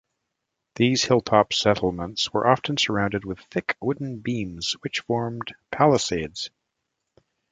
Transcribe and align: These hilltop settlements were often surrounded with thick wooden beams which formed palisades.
These 0.77 1.03
hilltop 1.03 1.53
settlements 1.53 2.33
were 2.33 2.47
often 2.47 2.75
surrounded 2.75 3.23
with 3.23 3.37
thick 3.51 3.77
wooden 3.79 4.17
beams 4.17 4.73
which 4.81 5.01
formed 5.01 5.53
palisades. 5.69 6.49